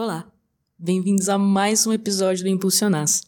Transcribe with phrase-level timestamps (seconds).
[0.00, 0.30] Olá,
[0.78, 3.24] bem-vindos a mais um episódio do Impulsionas.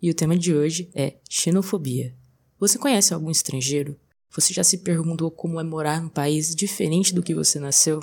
[0.00, 2.14] E o tema de hoje é xenofobia.
[2.60, 3.98] Você conhece algum estrangeiro?
[4.30, 7.98] Você já se perguntou como é morar num país diferente do que você nasceu?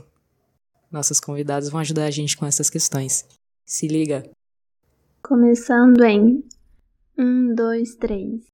[0.92, 3.24] Nossas convidadas vão ajudar a gente com essas questões.
[3.66, 4.30] Se liga!
[5.24, 6.44] Começando em
[7.18, 8.49] um, dois, três.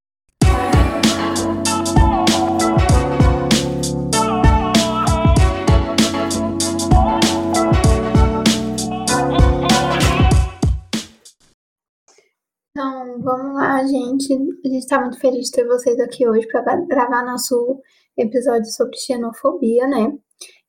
[12.78, 14.34] Então, vamos lá, gente.
[14.34, 17.82] A gente está muito feliz de ter vocês aqui hoje para gravar nosso
[18.18, 20.12] episódio sobre xenofobia, né?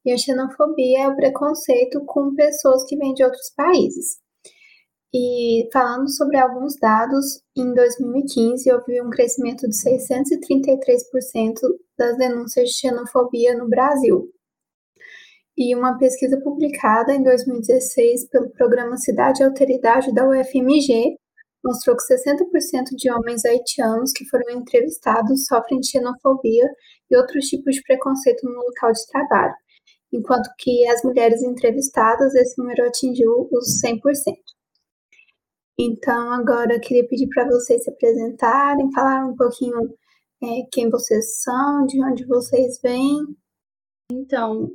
[0.05, 4.19] E a xenofobia é o preconceito com pessoas que vêm de outros países.
[5.13, 11.55] E falando sobre alguns dados, em 2015 houve um crescimento de 633%
[11.99, 14.31] das denúncias de xenofobia no Brasil.
[15.59, 21.17] E uma pesquisa publicada em 2016 pelo programa Cidade e Alteridade da UFMG
[21.67, 26.65] mostrou que 60% de homens haitianos que foram entrevistados sofrem xenofobia
[27.11, 29.55] e outros tipos de preconceito no local de trabalho,
[30.13, 34.01] enquanto que as mulheres entrevistadas, esse número atingiu os 100%.
[35.79, 39.77] Então, agora eu queria pedir para vocês se apresentarem, falar um pouquinho
[40.43, 43.19] é, quem vocês são, de onde vocês vêm.
[44.11, 44.71] Então,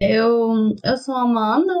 [0.00, 1.72] eu, eu sou Amanda,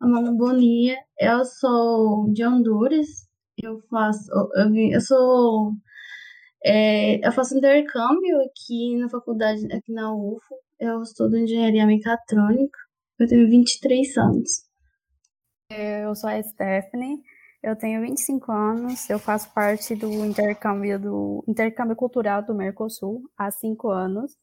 [0.00, 3.29] Amanda Bonia, eu sou de Honduras,
[3.62, 5.72] eu faço, eu, eu sou,
[6.64, 12.78] é, eu faço intercâmbio aqui na faculdade, aqui na UFO, eu estudo engenharia mecatrônica,
[13.18, 14.64] eu tenho 23 anos.
[15.70, 17.22] Eu sou a Stephanie,
[17.62, 23.50] eu tenho 25 anos, eu faço parte do intercâmbio do intercâmbio cultural do Mercosul há
[23.50, 24.36] cinco anos.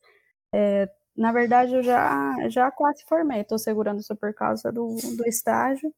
[0.54, 5.28] É, na verdade, eu já, já quase formei, estou segurando isso por causa do, do
[5.28, 5.92] estágio.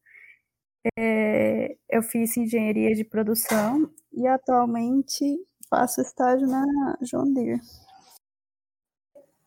[0.98, 5.38] É, eu fiz engenharia de produção e atualmente
[5.70, 6.66] faço estágio na
[7.02, 7.62] John Deere.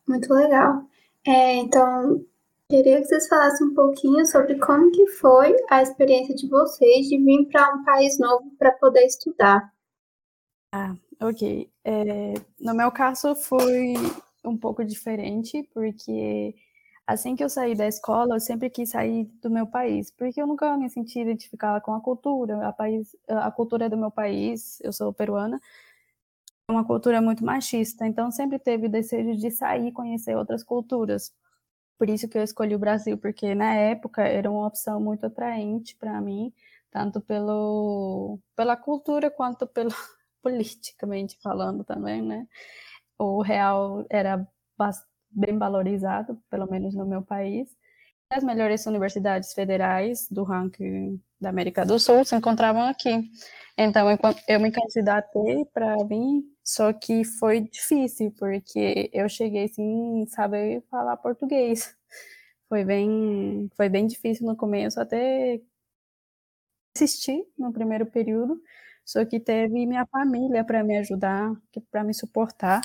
[0.07, 0.87] Muito legal.
[1.27, 2.25] É, então,
[2.73, 7.19] Queria que vocês falassem um pouquinho sobre como que foi a experiência de vocês de
[7.19, 9.71] vir para um país novo para poder estudar.
[10.73, 11.71] Ah, ok.
[11.85, 13.93] É, no meu caso foi
[14.43, 16.55] um pouco diferente, porque
[17.07, 20.47] assim que eu saí da escola, eu sempre quis sair do meu país, porque eu
[20.47, 24.93] nunca me senti identificada com a cultura, a, país, a cultura do meu país, eu
[24.93, 25.61] sou peruana,
[26.69, 30.63] é uma cultura muito machista, então sempre teve o desejo de sair e conhecer outras
[30.63, 31.33] culturas.
[31.99, 35.97] Por isso que eu escolhi o Brasil, porque na época era uma opção muito atraente
[35.97, 36.53] para mim,
[36.91, 39.91] tanto pelo, pela cultura quanto pelo
[40.43, 42.47] politicamente falando também, né?
[43.19, 44.47] O real era
[45.33, 47.69] bem valorizado, pelo menos no meu país.
[48.31, 53.31] As melhores universidades federais do ranking da América do Sul se encontravam aqui.
[53.77, 54.07] Então,
[54.49, 61.17] eu me candidatei para vir só que foi difícil, porque eu cheguei sem saber falar
[61.17, 61.95] português.
[62.69, 65.61] Foi bem, foi bem difícil no começo, até
[66.97, 68.61] assistir no primeiro período,
[69.05, 71.53] só que teve minha família para me ajudar,
[71.91, 72.81] para me suportar.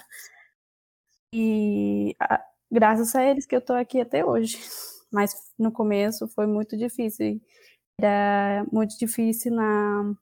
[1.33, 4.57] E a, graças a eles que eu estou aqui até hoje.
[5.11, 7.41] Mas no começo foi muito difícil.
[8.01, 10.15] Era muito difícil na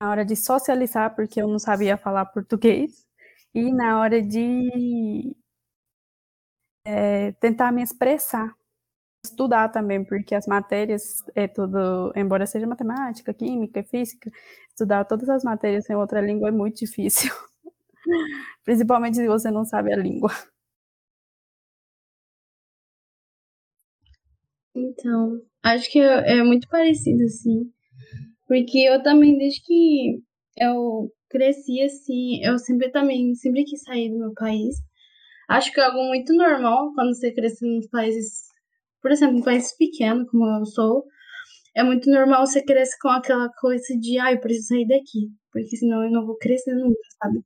[0.00, 3.06] na hora de socializar, porque eu não sabia falar português,
[3.54, 5.34] e na hora de
[6.84, 8.54] é, tentar me expressar.
[9.24, 14.30] Estudar também, porque as matérias é tudo, embora seja matemática, química, física,
[14.70, 17.32] estudar todas as matérias em outra língua é muito difícil.
[18.64, 20.30] Principalmente se você não sabe a língua.
[24.74, 27.70] Então, acho que é, muito parecido, assim.
[28.46, 30.20] Porque eu também, desde que
[30.58, 34.76] eu cresci assim, eu sempre também, sempre quis sair do meu país.
[35.48, 38.44] Acho que é algo muito normal quando você cresce em países,
[39.02, 41.04] por exemplo, em países pequenos, como eu sou.
[41.76, 45.76] É muito normal você crescer com aquela coisa de, ah, eu preciso sair daqui, porque
[45.76, 47.40] senão eu não vou crescer nunca, sabe?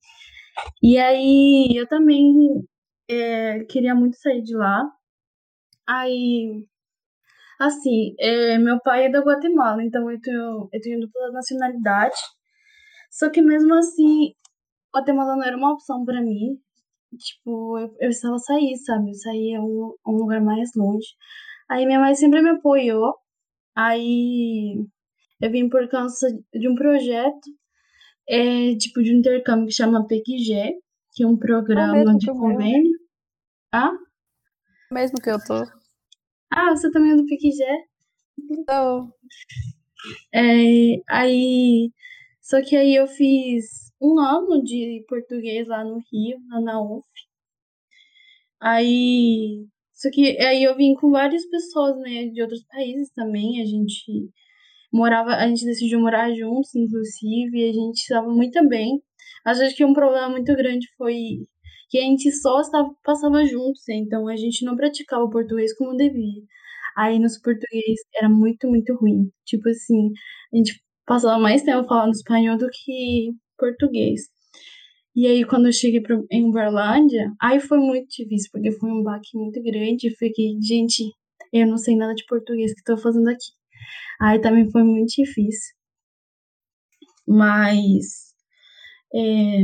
[0.83, 2.67] E aí eu também
[3.09, 4.85] é, queria muito sair de lá.
[5.87, 6.67] Aí
[7.59, 12.17] Assim, é, meu pai é da Guatemala, então eu tenho, eu tenho dupla nacionalidade.
[13.11, 14.33] Só que mesmo assim,
[14.95, 16.59] Guatemala não era uma opção para mim.
[17.19, 19.11] Tipo, eu, eu precisava sair, sabe?
[19.11, 21.09] Eu saía um, um lugar mais longe.
[21.71, 23.15] Aí minha mãe sempre me apoiou.
[23.77, 24.77] Aí
[25.41, 27.41] eu vim por causa de um projeto,
[28.29, 30.75] é, tipo, de intercâmbio que chama PQG,
[31.13, 32.99] que é um programa ah, de convênio.
[33.73, 33.93] Ah?
[34.91, 35.65] Mesmo que eu tô.
[36.51, 37.85] Ah, você também é do Piquijé?
[38.51, 39.13] Então,
[40.33, 41.91] É, aí,
[42.41, 47.07] só que aí eu fiz um ano de português lá no Rio, lá na UF.
[48.61, 53.63] Aí, só que aí eu vim com várias pessoas, né, de outros países também.
[53.63, 54.31] A gente
[54.97, 59.01] morava, a gente decidiu morar juntos, inclusive, e a gente estava muito bem.
[59.45, 61.15] Acho que um problema muito grande foi
[61.89, 65.77] que a gente só estava, passava juntos, né, então a gente não praticava o português
[65.77, 66.43] como devia.
[66.97, 69.31] Aí nos português era muito, muito ruim.
[69.45, 70.11] Tipo assim,
[70.53, 74.23] a gente passava mais tempo falando espanhol do que português.
[75.15, 79.03] E aí, quando eu cheguei pro, em Uberlândia, aí foi muito difícil, porque foi um
[79.03, 80.15] baque muito grande.
[80.17, 81.11] Fiquei, gente,
[81.53, 83.47] eu não sei nada de português que estou fazendo aqui.
[84.21, 85.75] Aí também foi muito difícil.
[87.27, 88.35] Mas,
[89.15, 89.61] é,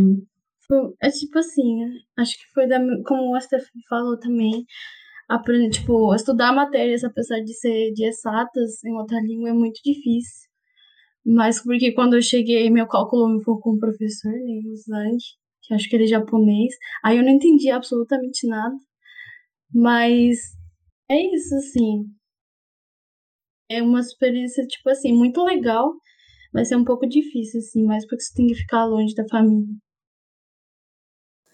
[0.67, 1.85] foi, é tipo assim,
[2.19, 4.65] acho que foi da, como o Stephanie falou também,
[5.29, 10.49] aprender, tipo, estudar matérias, apesar de ser de exatas em outra língua, é muito difícil.
[11.25, 15.19] Mas porque quando eu cheguei, meu cálculo me foi com o professor, né, o Zang,
[15.63, 16.75] que acho que ele é japonês.
[17.05, 18.75] Aí eu não entendi absolutamente nada.
[19.75, 20.39] Mas
[21.11, 22.07] é isso, assim.
[23.73, 25.95] É uma experiência, tipo assim, muito legal.
[26.53, 29.75] Vai ser um pouco difícil, assim, mas porque você tem que ficar longe da família.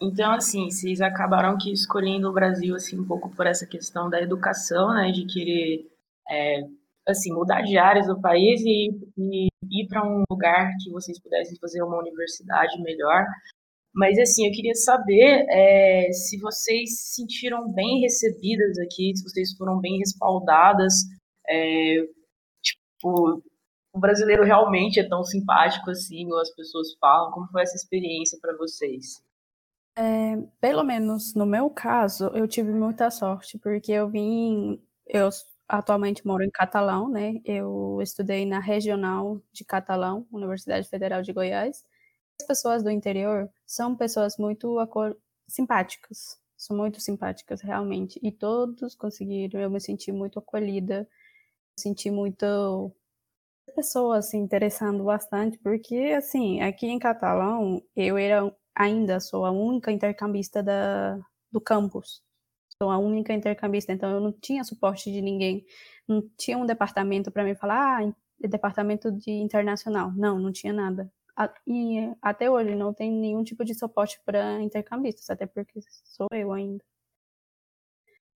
[0.00, 4.20] Então, assim, vocês acabaram que escolhendo o Brasil, assim, um pouco por essa questão da
[4.20, 5.86] educação, né, de querer,
[6.30, 6.62] é,
[7.06, 11.58] assim, mudar de áreas do país e, e ir para um lugar que vocês pudessem
[11.60, 13.24] fazer uma universidade melhor.
[13.94, 19.56] Mas, assim, eu queria saber é, se vocês se sentiram bem recebidas aqui, se vocês
[19.56, 20.94] foram bem respaldadas,
[21.48, 22.06] é,
[22.62, 23.42] tipo,
[23.92, 28.38] o brasileiro realmente é tão simpático assim, ou as pessoas falam, como foi essa experiência
[28.40, 29.22] para vocês?
[29.96, 35.28] É, pelo menos no meu caso, eu tive muita sorte, porque eu vim, eu
[35.68, 37.34] atualmente moro em Catalão, né?
[37.44, 41.84] Eu estudei na Regional de Catalão, Universidade Federal de Goiás.
[42.40, 44.78] As pessoas do interior são pessoas muito
[45.48, 49.60] simpáticas, são muito simpáticas realmente, e todos conseguiram.
[49.60, 51.08] Eu me senti muito acolhida,
[51.78, 52.92] senti muito
[53.74, 59.90] pessoas se interessando bastante, porque assim, aqui em Catalão, eu era ainda sou a única
[59.92, 61.18] intercambista da,
[61.50, 62.22] do campus.
[62.80, 65.66] Sou a única intercambista, então eu não tinha suporte de ninguém.
[66.06, 68.12] Não tinha um departamento para me falar, ah,
[68.48, 70.12] departamento de internacional.
[70.12, 71.10] Não, não tinha nada.
[71.66, 76.52] E até hoje não tem nenhum tipo de suporte para intercambistas, até porque sou eu
[76.52, 76.84] ainda.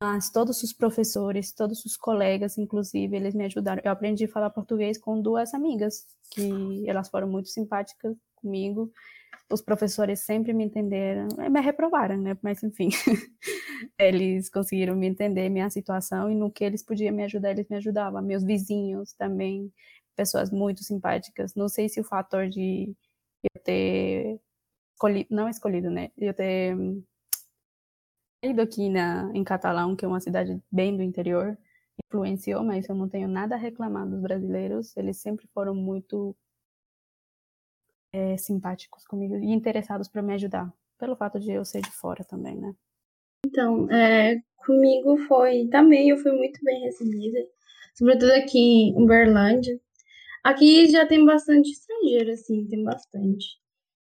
[0.02, 3.81] Mas todos os professores, todos os colegas, inclusive, eles me ajudaram.
[3.84, 8.93] Eu aprendi a falar português com duas amigas, que elas foram muito simpáticas comigo
[9.52, 12.37] os professores sempre me entenderam, eh, me reprovaram, né?
[12.43, 12.88] Mas enfim,
[13.99, 17.76] eles conseguiram me entender minha situação e no que eles podiam me ajudar, eles me
[17.76, 18.22] ajudavam.
[18.22, 19.72] Meus vizinhos também,
[20.16, 21.54] pessoas muito simpáticas.
[21.54, 22.94] Não sei se o fator de
[23.54, 24.40] eu ter
[24.94, 26.10] escolhido, não escolhido, né?
[26.19, 27.04] Eu ter ido
[28.62, 31.56] aqui na, em Catalão, que é uma cidade bem do interior,
[32.06, 34.96] influenciou, mas eu não tenho nada a reclamar dos brasileiros.
[34.96, 36.36] Eles sempre foram muito
[38.12, 42.24] é, simpáticos comigo e interessados para me ajudar, pelo fato de eu ser de fora
[42.24, 42.74] também, né?
[43.46, 47.38] Então, é, comigo foi também, eu fui muito bem recebida,
[47.94, 49.80] sobretudo aqui em Uberlândia.
[50.44, 53.61] Aqui já tem bastante estrangeiro, assim, tem bastante.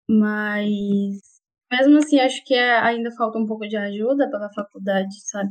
[0.09, 1.38] Mas,
[1.71, 5.51] mesmo assim, acho que é, ainda falta um pouco de ajuda pela faculdade, sabe?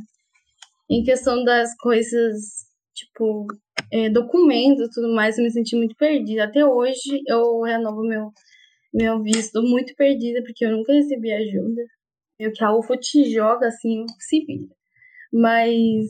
[0.90, 3.48] Em questão das coisas, tipo,
[3.92, 6.46] é, documentos e tudo mais, eu me senti muito perdida.
[6.46, 8.32] Até hoje eu renovo meu
[8.94, 11.84] meu visto muito perdida, porque eu nunca recebi ajuda.
[12.40, 14.68] Eu que a UFO te joga assim, se vira.
[15.32, 16.08] Mas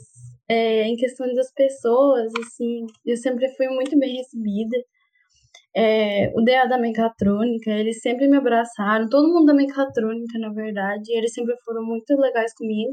[0.47, 4.77] é, em questão das pessoas, assim, eu sempre fui muito bem recebida.
[5.77, 11.11] É, o DA da mecatrônica, eles sempre me abraçaram, todo mundo da mecatrônica, na verdade,
[11.15, 12.91] eles sempre foram muito legais comigo.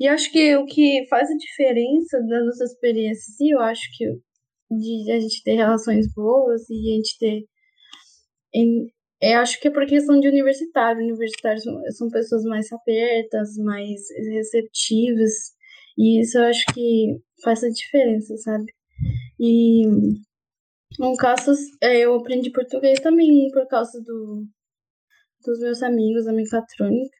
[0.00, 4.06] E acho que o que faz a diferença das nossas experiências, sim, eu acho que
[4.70, 7.44] de a gente ter relações boas e a gente ter
[8.54, 8.88] em,
[9.22, 11.02] eu acho que é por questão de universitário.
[11.02, 14.00] Universitários são, são pessoas mais abertas, mais
[14.32, 15.32] receptivas.
[15.98, 18.72] E isso eu acho que faz a diferença, sabe?
[19.38, 19.84] E
[21.00, 21.52] no caso,
[21.82, 24.46] é, eu aprendi português também por causa do,
[25.44, 27.16] dos meus amigos da mecatrônica.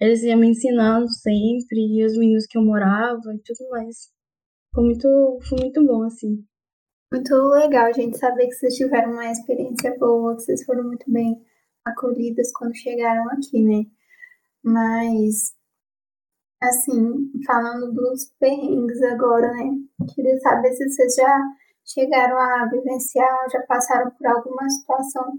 [0.00, 4.12] Eles iam me ensinando sempre, e os meninos que eu morava e tudo mais.
[4.74, 6.44] Foi muito, foi muito bom, assim.
[7.12, 11.40] Muito legal, gente, saber que vocês tiveram uma experiência boa, que vocês foram muito bem
[11.84, 13.84] acolhidas quando chegaram aqui, né?
[14.64, 15.54] Mas
[16.64, 19.70] Assim, falando dos perrengues agora, né?
[20.14, 21.38] Queria saber se vocês já
[21.84, 25.38] chegaram a vivenciar, já passaram por alguma situação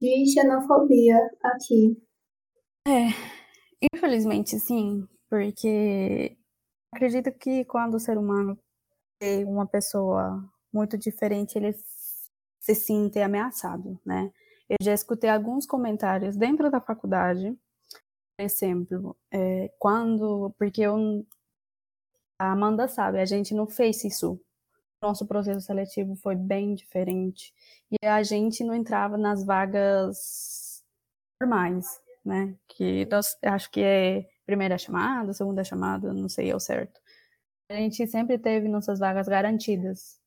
[0.00, 1.96] de xenofobia aqui.
[2.86, 3.08] É,
[3.94, 6.36] infelizmente sim, porque
[6.92, 8.58] acredito que quando o ser humano
[9.20, 11.72] é uma pessoa muito diferente, ele
[12.60, 14.32] se sente ameaçado, né?
[14.68, 17.56] Eu já escutei alguns comentários dentro da faculdade,
[18.36, 21.26] por exemplo, é, quando, porque eu,
[22.38, 24.40] a Amanda sabe, a gente não fez isso.
[25.02, 27.52] Nosso processo seletivo foi bem diferente
[27.90, 30.84] e a gente não entrava nas vagas
[31.40, 32.56] normais, né?
[32.68, 37.00] Que nós, acho que é primeira chamada, segunda chamada, não sei ao certo.
[37.68, 40.20] A gente sempre teve nossas vagas garantidas.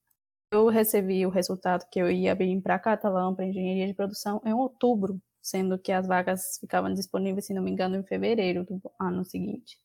[0.51, 4.53] Eu recebi o resultado que eu ia vir para Catalão, para engenharia de produção, em
[4.53, 9.23] outubro, sendo que as vagas ficavam disponíveis, se não me engano, em fevereiro do ano
[9.23, 9.79] seguinte.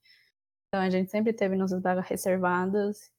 [0.69, 3.11] Então a gente sempre teve nossas vagas reservadas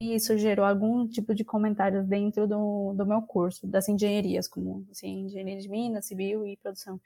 [0.00, 5.26] isso gerou algum tipo de comentários dentro do, do meu curso, das engenharias, como assim,
[5.26, 7.00] engenharia de minas, civil e produção.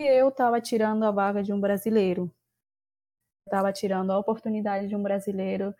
[0.00, 2.32] E eu estava tirando a vaga de um brasileiro.
[3.46, 5.74] Estava tirando a oportunidade de um brasileiro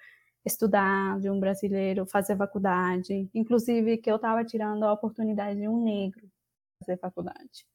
[0.45, 5.83] estudar, de um brasileiro fazer faculdade, inclusive que eu estava tirando a oportunidade de um
[5.83, 6.29] negro
[6.81, 7.67] fazer faculdade.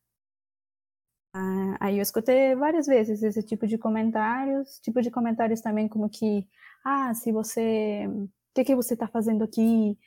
[1.33, 6.09] Ah, aí eu escutei várias vezes esse tipo de comentários, tipo de comentários também como
[6.09, 6.47] que,
[6.83, 8.09] ah, se você,
[8.57, 9.97] que, que você está fazendo aqui,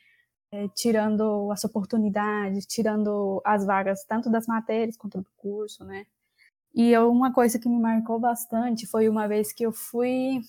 [0.51, 6.05] é, tirando as oportunidades, tirando as vagas tanto das matérias quanto do curso, né?
[6.73, 10.41] E eu, uma coisa que me marcou bastante foi uma vez que eu fui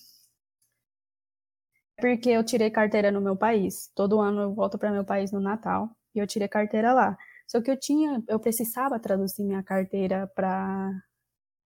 [1.99, 3.91] porque eu tirei carteira no meu país.
[3.95, 7.17] Todo ano eu volto para meu país no Natal e eu tirei carteira lá.
[7.47, 10.91] Só que eu tinha, eu precisava traduzir minha carteira para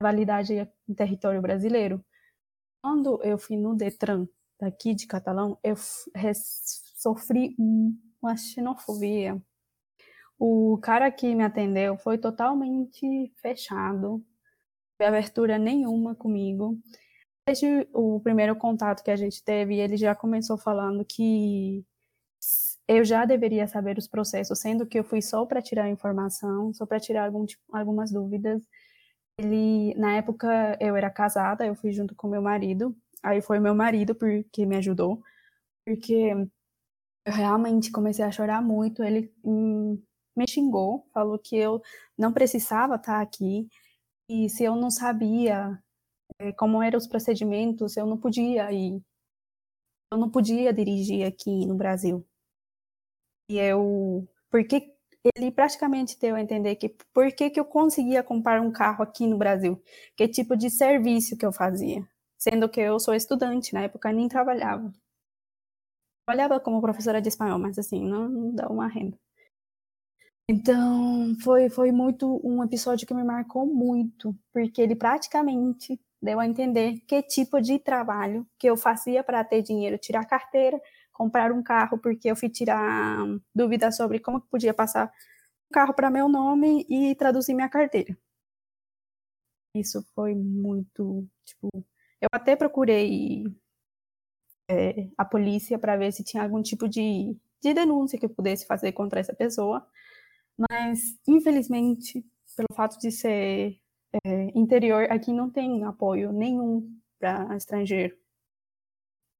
[0.01, 0.53] validade
[0.87, 2.03] em território brasileiro.
[2.83, 4.27] Quando eu fui no Detran
[4.59, 5.75] daqui de Catalão, eu
[6.95, 7.55] sofri
[8.21, 9.41] uma xenofobia.
[10.39, 14.23] O cara que me atendeu foi totalmente fechado,
[14.99, 16.77] não abertura nenhuma comigo
[17.47, 21.85] desde o primeiro contato que a gente teve, ele já começou falando que
[22.85, 26.85] eu já deveria saber os processos, sendo que eu fui só para tirar informação, só
[26.85, 28.61] para tirar algum, tipo, algumas dúvidas.
[29.37, 32.95] Ele, na época, eu era casada, eu fui junto com meu marido.
[33.23, 35.21] Aí foi meu marido porque me ajudou,
[35.85, 36.13] porque
[37.25, 39.03] eu realmente comecei a chorar muito.
[39.03, 40.01] Ele hum,
[40.35, 41.81] me xingou, falou que eu
[42.17, 43.67] não precisava estar aqui
[44.29, 45.81] e se eu não sabia
[46.39, 49.01] é, como eram os procedimentos, eu não podia ir,
[50.11, 52.25] eu não podia dirigir aqui no Brasil.
[53.49, 54.93] E eu, porque
[55.35, 59.25] ele praticamente deu a entender que por que, que eu conseguia comprar um carro aqui
[59.27, 59.81] no Brasil,
[60.15, 62.05] que tipo de serviço que eu fazia,
[62.37, 64.91] sendo que eu sou estudante, na época nem trabalhava.
[66.25, 69.17] Trabalhava como professora de espanhol, mas assim, não, não dá uma renda.
[70.49, 76.47] Então, foi, foi muito um episódio que me marcou muito, porque ele praticamente deu a
[76.47, 81.61] entender que tipo de trabalho que eu fazia para ter dinheiro, tirar carteira, comprar um
[81.61, 85.07] carro, porque eu fui tirar dúvidas sobre como que podia passar
[85.69, 88.17] um carro para meu nome e traduzir minha carteira.
[89.75, 91.69] Isso foi muito, tipo,
[92.21, 93.45] eu até procurei
[94.69, 98.65] é, a polícia para ver se tinha algum tipo de, de denúncia que eu pudesse
[98.65, 99.87] fazer contra essa pessoa,
[100.57, 103.79] mas infelizmente, pelo fato de ser
[104.25, 108.15] é, interior aqui não tem apoio nenhum para estrangeiro.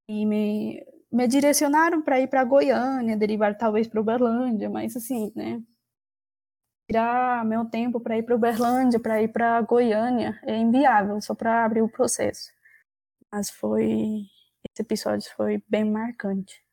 [0.09, 5.61] E me, me direcionaram para ir para Goiânia, derivar talvez para Uberlândia, mas assim, né?
[6.89, 11.65] Tirar meu tempo para ir para Uberlândia, para ir para Goiânia é inviável, só para
[11.65, 12.49] abrir o processo.
[13.31, 14.25] Mas foi.
[14.69, 16.63] Esse episódio foi bem marcante.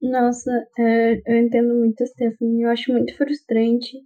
[0.00, 2.62] Nossa, é, eu entendo muito, Stephanie.
[2.62, 3.98] Eu acho muito frustrante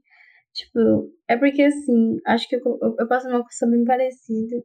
[0.55, 4.63] Tipo, é porque assim, acho que eu, eu, eu passo uma coisa bem parecida.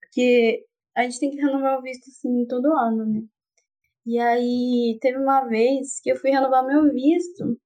[0.00, 0.64] Porque
[0.96, 3.22] a gente tem que renovar o visto assim todo ano, né?
[4.06, 7.58] E aí teve uma vez que eu fui renovar meu visto.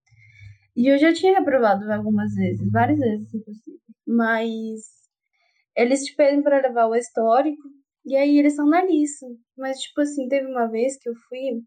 [0.77, 3.81] E eu já tinha reprovado algumas vezes, várias vezes, inclusive.
[4.07, 4.81] Mas
[5.77, 7.63] eles te pedem para levar o histórico.
[8.05, 8.57] E aí eles
[8.89, 9.27] lista.
[9.57, 11.63] Mas, tipo assim, teve uma vez que eu fui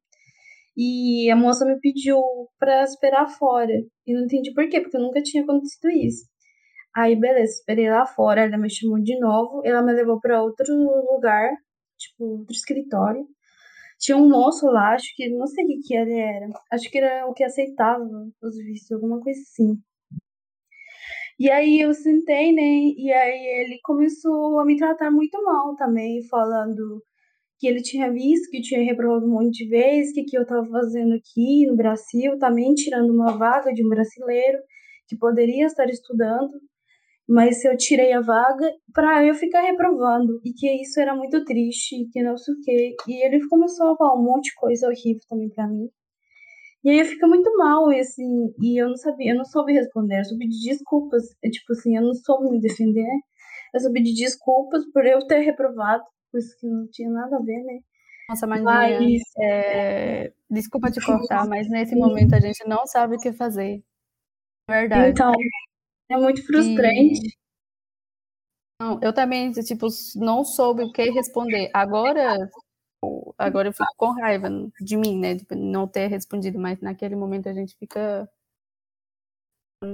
[0.78, 2.22] e a moça me pediu
[2.60, 3.74] para esperar fora.
[4.06, 6.26] E não entendi por quê, porque nunca tinha acontecido isso.
[6.96, 10.74] Aí, beleza, esperei lá fora, ela me chamou de novo, ela me levou para outro
[11.12, 11.50] lugar,
[11.98, 13.28] tipo, outro escritório.
[14.00, 16.98] Tinha um moço lá, acho que, não sei o que, que ele era, acho que
[16.98, 18.04] era o que aceitava
[18.42, 19.78] os vistos, alguma coisa assim.
[21.40, 22.62] E aí eu sentei, né?
[22.98, 27.02] E aí ele começou a me tratar muito mal também, falando
[27.60, 30.44] que ele tinha visto que eu tinha reprovado um monte de vezes, que que eu
[30.44, 34.60] estava fazendo aqui no Brasil, também tirando uma vaga de um brasileiro
[35.08, 36.52] que poderia estar estudando,
[37.28, 42.08] mas eu tirei a vaga para eu ficar reprovando e que isso era muito triste,
[42.12, 42.96] que não sei o quê.
[43.08, 45.90] E ele começou a falar um monte de coisa horrível também para mim.
[46.86, 49.74] E aí eu fico muito mal, e assim, e eu não sabia, eu não soube
[49.74, 53.10] responder, eu soube pedir desculpas, tipo assim, eu não soube me defender,
[53.74, 57.64] eu soube pedir desculpas por eu ter reprovado, coisa que não tinha nada a ver,
[57.64, 57.80] né?
[58.30, 60.32] Nossa, Mandinha, mas, é...
[60.48, 63.84] desculpa te cortar, mas nesse momento a gente não sabe o que fazer.
[64.70, 65.10] Verdade.
[65.10, 65.32] Então,
[66.12, 67.20] é muito frustrante.
[67.20, 67.46] E...
[68.80, 69.88] Não, eu também, tipo,
[70.18, 71.72] não soube o que responder.
[71.74, 72.38] Agora,
[73.38, 74.50] agora eu fico com raiva
[74.82, 75.36] de mim, né?
[75.36, 78.30] De não ter respondido, mas naquele momento a gente fica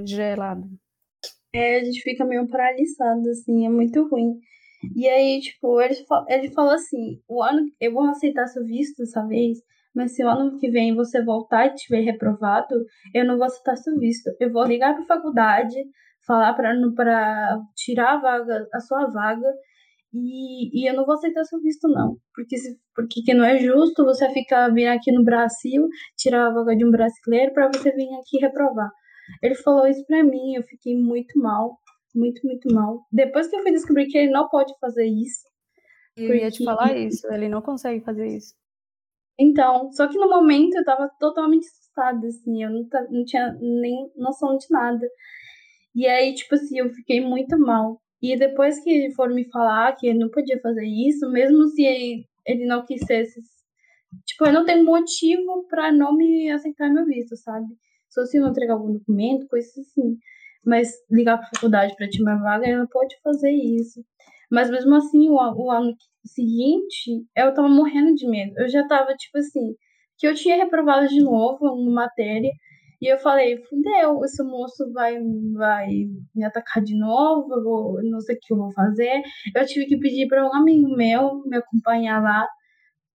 [0.05, 0.69] gelado.
[1.53, 4.39] É, a gente fica meio paralisado, assim, é muito ruim.
[4.95, 5.95] E aí, tipo, ele,
[6.29, 9.59] ele falou assim: o ano, eu vou aceitar seu visto dessa vez,
[9.93, 13.75] mas se o ano que vem você voltar e tiver reprovado, eu não vou aceitar
[13.77, 14.29] seu visto.
[14.39, 15.75] Eu vou ligar para a faculdade,
[16.25, 16.73] falar para
[17.75, 19.47] tirar a vaga, a sua vaga,
[20.13, 22.17] e, e eu não vou aceitar seu visto, não.
[22.33, 25.87] Porque, se, porque que não é justo você ficar vir aqui no Brasil,
[26.17, 28.89] tirar a vaga de um brasileiro para você vir aqui reprovar.
[29.41, 31.77] Ele falou isso para mim, eu fiquei muito mal,
[32.13, 33.05] muito, muito mal.
[33.11, 35.47] Depois que eu fui descobrir que ele não pode fazer isso.
[36.17, 36.41] Eu porque...
[36.41, 38.53] ia te falar isso, ele não consegue fazer isso.
[39.39, 44.11] Então, só que no momento eu tava totalmente assustada, assim, eu não, não tinha nem
[44.15, 45.07] noção de nada.
[45.95, 48.01] E aí, tipo assim, eu fiquei muito mal.
[48.21, 52.25] E depois que foram me falar que ele não podia fazer isso, mesmo se ele,
[52.45, 53.41] ele não quisesse.
[54.25, 57.67] Tipo, eu não tenho motivo para não me aceitar meu visto, sabe?
[58.09, 60.17] Só se eu não entregar algum documento, coisas assim.
[60.65, 64.03] Mas ligar pra faculdade para tirar vaga, não pode fazer isso.
[64.51, 68.53] Mas mesmo assim, o, o ano seguinte, eu tava morrendo de medo.
[68.59, 69.75] Eu já tava, tipo assim,
[70.17, 72.51] que eu tinha reprovado de novo uma matéria.
[73.01, 75.17] E eu falei, fudeu, esse moço vai,
[75.53, 75.87] vai
[76.35, 79.21] me atacar de novo, eu vou, não sei o que eu vou fazer.
[79.55, 82.47] Eu tive que pedir para um amigo meu me acompanhar lá,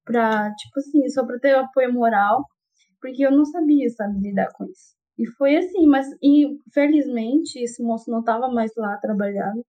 [0.05, 2.44] pra, tipo assim, só pra ter apoio moral,
[3.01, 4.96] porque eu não sabia, sabe, lidar com isso.
[5.18, 9.64] E foi assim, mas infelizmente esse moço não tava mais lá trabalhando.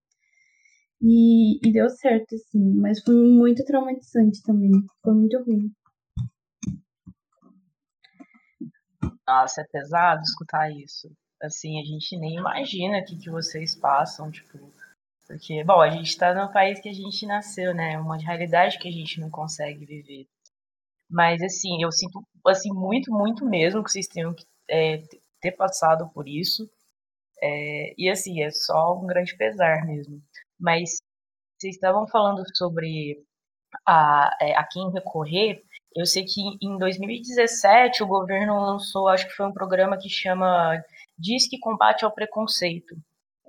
[1.01, 4.71] E, e deu certo, assim, mas foi muito traumatizante também.
[5.03, 5.71] Foi muito ruim.
[9.27, 11.11] Nossa, é pesado escutar isso.
[11.41, 14.57] Assim, a gente nem imagina o que, que vocês passam, tipo.
[15.27, 17.99] Porque, bom, a gente tá no país que a gente nasceu, né?
[17.99, 20.25] Uma realidade que a gente não consegue viver.
[21.09, 25.03] Mas, assim, eu sinto, assim, muito, muito mesmo que vocês tenham que é,
[25.41, 26.69] ter passado por isso.
[27.41, 30.21] É, e, assim, é só um grande pesar mesmo.
[30.59, 30.97] Mas
[31.59, 33.23] vocês estavam falando sobre
[33.87, 35.63] a, é, a quem recorrer.
[35.97, 40.79] Eu sei que em 2017 o governo lançou, acho que foi um programa que chama
[41.17, 42.95] Disque Combate ao Preconceito,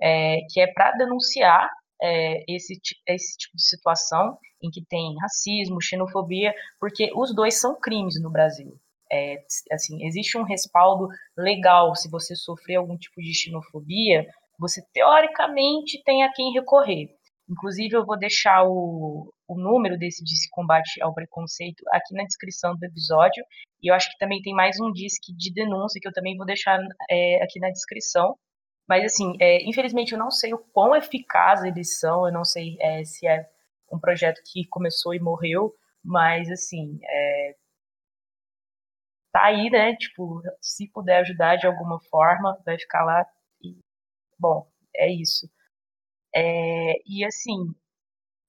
[0.01, 1.69] é, que é para denunciar
[2.01, 7.79] é, esse, esse tipo de situação em que tem racismo, xenofobia, porque os dois são
[7.79, 8.75] crimes no Brasil.
[9.11, 11.07] É, assim, existe um respaldo
[11.37, 14.25] legal se você sofrer algum tipo de xenofobia,
[14.57, 17.15] você teoricamente tem a quem recorrer.
[17.49, 22.75] Inclusive, eu vou deixar o, o número desse disque combate ao preconceito aqui na descrição
[22.75, 23.43] do episódio.
[23.81, 26.45] E eu acho que também tem mais um disque de denúncia que eu também vou
[26.45, 28.37] deixar é, aqui na descrição.
[28.87, 32.77] Mas, assim, é, infelizmente eu não sei o quão eficaz eles são, eu não sei
[32.79, 33.47] é, se é
[33.91, 37.55] um projeto que começou e morreu, mas, assim, é,
[39.31, 39.95] tá aí, né?
[39.95, 43.25] Tipo, se puder ajudar de alguma forma, vai ficar lá.
[43.63, 43.77] E,
[44.39, 45.49] bom, é isso.
[46.35, 47.73] É, e assim,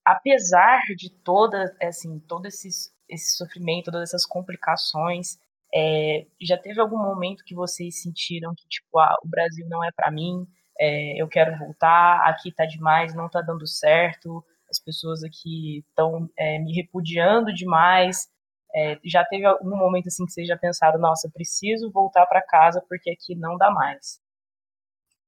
[0.05, 2.69] apesar de toda, assim, todo esse,
[3.09, 5.39] esse sofrimento, todas essas complicações,
[5.73, 9.91] é, já teve algum momento que vocês sentiram que tipo, ah, o Brasil não é
[9.93, 10.47] para mim,
[10.79, 16.29] é, eu quero voltar, aqui tá demais, não tá dando certo, as pessoas aqui estão
[16.37, 18.29] é, me repudiando demais.
[18.73, 22.83] É, já teve algum momento assim que vocês já pensaram, nossa, preciso voltar para casa
[22.89, 24.21] porque aqui não dá mais?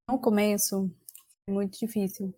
[0.08, 0.90] No começo,
[1.48, 2.32] é muito difícil.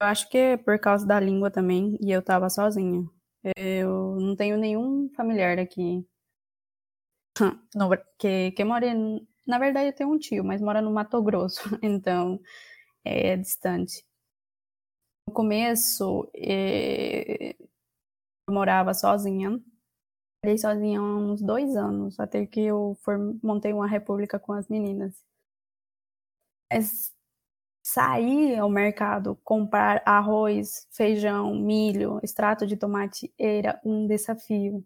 [0.00, 3.08] Eu acho que é por causa da língua também, e eu tava sozinha.
[3.56, 6.06] Eu não tenho nenhum familiar aqui
[7.74, 8.86] no, que, que mora.
[9.46, 12.40] Na verdade, eu tenho um tio, mas mora no Mato Grosso, então
[13.04, 14.04] é distante.
[15.26, 17.54] No começo, é,
[18.48, 19.50] eu morava sozinha.
[20.44, 24.68] Morei sozinha há uns dois anos, até que eu for, montei uma república com as
[24.68, 25.14] meninas.
[26.70, 27.13] Mas
[27.84, 34.82] sair ao mercado, comprar arroz, feijão, milho, extrato de tomate era um desafio.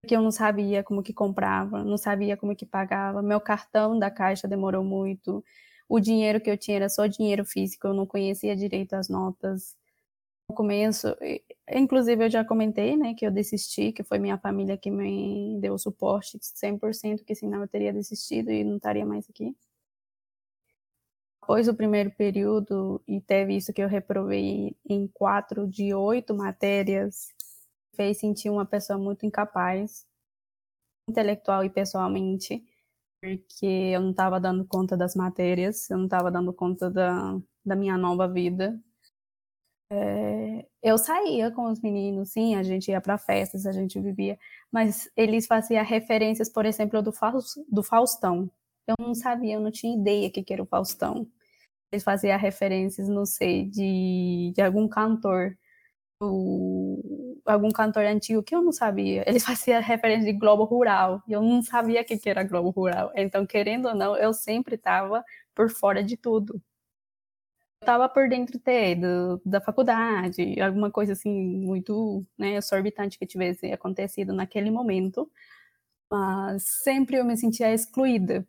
[0.00, 3.22] Porque eu não sabia como que comprava, não sabia como que pagava.
[3.22, 5.44] Meu cartão da caixa demorou muito.
[5.88, 9.76] O dinheiro que eu tinha era só dinheiro físico, eu não conhecia direito as notas.
[10.48, 11.08] No começo,
[11.70, 15.78] inclusive eu já comentei, né, que eu desisti, que foi minha família que me deu
[15.78, 19.56] suporte 100%, que senão eu teria desistido e não estaria mais aqui
[21.46, 27.32] após o primeiro período, e teve isso que eu reprovei em quatro de oito matérias,
[27.94, 30.04] fez sentir uma pessoa muito incapaz,
[31.08, 32.64] intelectual e pessoalmente,
[33.20, 37.76] porque eu não estava dando conta das matérias, eu não estava dando conta da, da
[37.76, 38.76] minha nova vida.
[39.88, 44.36] É, eu saía com os meninos, sim, a gente ia para festas, a gente vivia,
[44.72, 48.50] mas eles faziam referências, por exemplo, do, Faust, do Faustão.
[48.84, 51.28] Eu não sabia, eu não tinha ideia que, que era o Faustão
[51.92, 55.56] eles faziam referências, não sei, de, de algum cantor,
[57.44, 59.24] algum cantor antigo que eu não sabia.
[59.28, 62.70] Eles faziam referência de Globo Rural, e eu não sabia o que, que era Globo
[62.70, 63.12] Rural.
[63.14, 66.60] Então, querendo ou não, eu sempre estava por fora de tudo.
[67.80, 74.32] Estava por dentro do, da faculdade, alguma coisa assim muito né, exorbitante que tivesse acontecido
[74.32, 75.30] naquele momento,
[76.10, 78.46] mas sempre eu me sentia excluída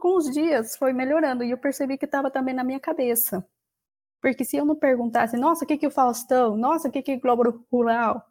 [0.00, 3.46] com os dias foi melhorando e eu percebi que estava também na minha cabeça.
[4.20, 6.56] Porque se eu não perguntasse, nossa, o que que o Faustão?
[6.56, 8.26] Nossa, o que que o Globo Rural?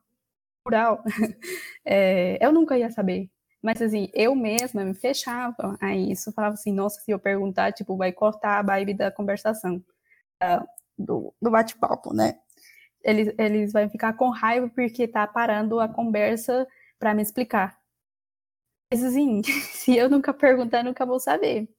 [0.65, 1.04] Rural?
[1.86, 3.30] é, eu nunca ia saber.
[3.62, 6.32] Mas assim, eu mesma me fechava a isso.
[6.32, 9.78] Falava assim, nossa, se eu perguntar, tipo, vai cortar a vibe da conversação,
[10.44, 12.39] uh, do, do bate-papo, né?
[13.04, 16.68] Eles, eles vão ficar com raiva porque tá parando a conversa
[17.00, 17.79] para me explicar.
[18.91, 19.41] Mas assim,
[19.73, 21.69] se eu nunca perguntar, nunca vou saber.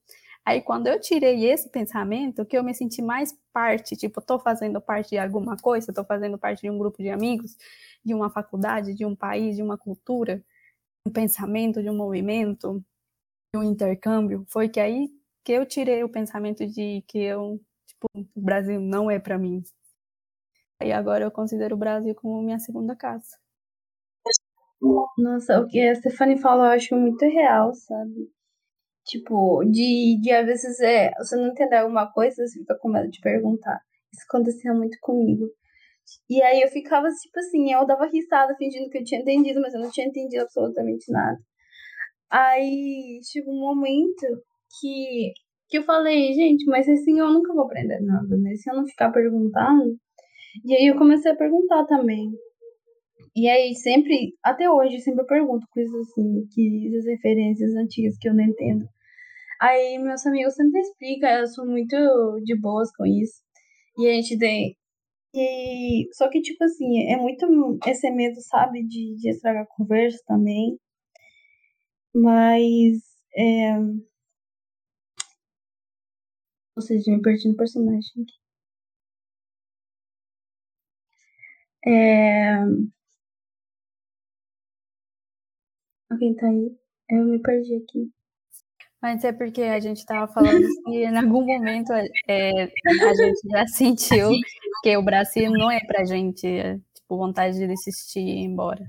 [0.45, 4.81] Aí quando eu tirei esse pensamento, que eu me senti mais parte, tipo, tô fazendo
[4.81, 7.55] parte de alguma coisa, tô fazendo parte de um grupo de amigos,
[8.03, 10.43] de uma faculdade, de um país, de uma cultura,
[11.07, 12.83] um pensamento, de um movimento,
[13.53, 15.09] de um intercâmbio, foi que aí
[15.43, 19.63] que eu tirei o pensamento de que eu, tipo, o Brasil não é para mim.
[20.83, 23.40] E agora eu considero o Brasil como minha segunda casa.
[25.17, 28.29] Nossa, o que a Stephanie fala eu acho muito real, sabe?
[29.05, 33.09] Tipo, de, de às vezes é, você não entender alguma coisa, você fica com medo
[33.09, 33.79] de perguntar.
[34.13, 35.47] Isso acontecia muito comigo.
[36.29, 39.73] E aí eu ficava, tipo assim, eu dava risada fingindo que eu tinha entendido, mas
[39.73, 41.39] eu não tinha entendido absolutamente nada.
[42.29, 44.25] Aí chegou um momento
[44.79, 45.33] que,
[45.69, 48.55] que eu falei, gente, mas assim eu nunca vou aprender nada, né?
[48.55, 49.97] Se eu não ficar perguntando.
[50.65, 52.31] E aí eu comecei a perguntar também.
[53.35, 58.29] E aí sempre, até hoje, sempre eu pergunto coisas assim, que essas referências antigas que
[58.29, 58.87] eu não entendo.
[59.61, 61.95] Aí meus amigos sempre explicam, eu sou muito
[62.43, 63.41] de boas com isso.
[63.97, 64.77] E a gente tem.
[65.33, 67.45] E, só que, tipo assim, é muito
[67.87, 70.77] esse medo, sabe, de, de estragar a conversa também.
[72.13, 72.99] Mas.
[73.35, 73.77] É...
[76.75, 78.25] Ou seja, me perdi no personagem.
[81.85, 82.61] É...
[86.11, 86.77] Alguém tá aí?
[87.09, 88.11] Eu me perdi aqui.
[89.01, 91.93] Mas é porque a gente estava falando que em algum momento
[92.27, 94.29] é, a gente já sentiu
[94.83, 98.85] que o Brasil não é pra gente, é, tipo, vontade de desistir e ir embora.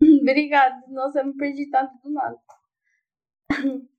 [0.22, 0.76] Obrigada.
[0.88, 2.38] Nossa, eu me perdi tanto do nada.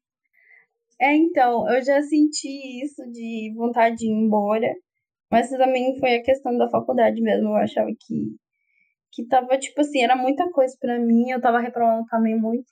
[1.00, 4.74] É, então, eu já senti isso de vontade de ir embora,
[5.32, 7.50] mas também foi a questão da faculdade mesmo.
[7.50, 8.36] Eu achava que
[9.18, 12.68] que tava, tipo assim, era muita coisa para mim, eu tava reprovando também muito.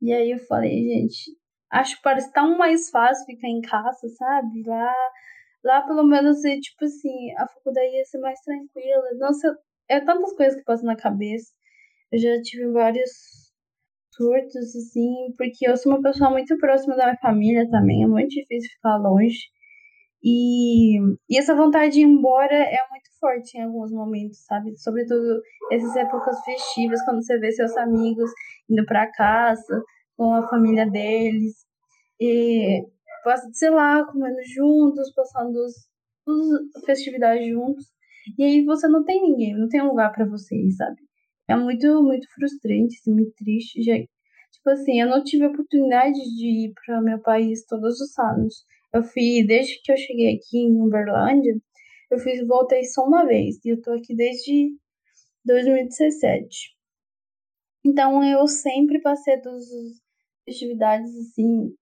[0.00, 1.36] E aí eu falei, gente,
[1.68, 4.62] acho que parece tão mais fácil ficar em casa, sabe?
[4.64, 4.94] Lá,
[5.64, 9.02] lá pelo menos, tipo assim, a faculdade ia ser mais tranquila.
[9.18, 11.50] Nossa, é tantas coisas que passam na cabeça.
[12.12, 13.10] Eu já tive vários
[14.12, 18.28] surtos, assim, porque eu sou uma pessoa muito próxima da minha família também, é muito
[18.30, 19.40] difícil ficar longe.
[20.22, 24.76] E, e essa vontade de ir embora é muito forte em alguns momentos, sabe?
[24.78, 25.40] Sobretudo
[25.72, 28.30] essas épocas festivas, quando você vê seus amigos
[28.68, 29.82] indo para casa
[30.16, 31.54] com a família deles.
[32.20, 32.84] E,
[33.52, 37.86] sei lá, comendo juntos, passando as festividades juntos.
[38.38, 40.96] E aí você não tem ninguém, não tem um lugar para você ir, sabe?
[41.48, 43.82] É muito, muito frustrante, assim, muito triste.
[43.82, 48.18] Já, tipo assim, eu não tive a oportunidade de ir para meu país todos os
[48.18, 48.64] anos.
[48.92, 51.54] Eu fui, desde que eu cheguei aqui em Uberlândia,
[52.10, 53.56] eu fiz, voltei só uma vez.
[53.64, 54.70] E eu tô aqui desde
[55.44, 56.76] 2017.
[57.84, 60.02] Então eu sempre passei todas as
[60.44, 61.74] festividades assim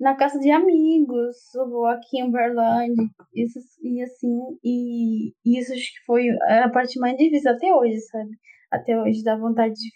[0.00, 5.92] na casa de amigos, eu vou aqui em Uberlândia, isso, e assim, e, isso acho
[5.92, 8.30] que foi a parte mais difícil até hoje, sabe?
[8.70, 9.90] Até hoje dá vontade de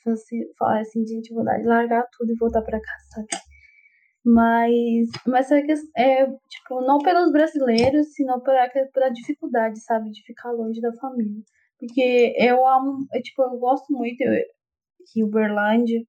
[0.59, 3.28] falar assim, gente, vou largar tudo e voltar pra cá, sabe?
[4.24, 5.64] Mas, mas é,
[5.96, 11.42] é tipo, não pelos brasileiros, senão pela, pela dificuldade, sabe, de ficar longe da família.
[11.78, 14.18] Porque eu amo, eu, tipo, eu gosto muito
[15.12, 16.00] de Uberlândia,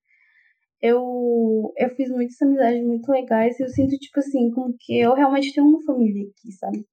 [0.82, 5.14] eu, eu fiz muitas amizades muito legais e eu sinto, tipo assim, como que eu
[5.16, 6.86] realmente tenho uma família aqui, sabe?